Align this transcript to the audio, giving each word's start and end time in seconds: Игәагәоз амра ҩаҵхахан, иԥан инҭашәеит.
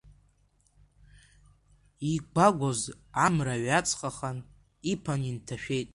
Игәагәоз 2.11 2.81
амра 3.25 3.55
ҩаҵхахан, 3.65 4.37
иԥан 4.91 5.21
инҭашәеит. 5.31 5.89